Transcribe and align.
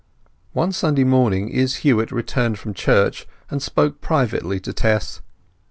One 0.53 0.71
Sunday 0.71 1.03
morning 1.03 1.49
Izz 1.49 1.81
Huett 1.83 2.09
returned 2.09 2.57
from 2.57 2.73
church, 2.73 3.27
and 3.51 3.61
spoke 3.61 4.01
privately 4.01 4.59
to 4.61 4.73
Tess. 4.73 5.21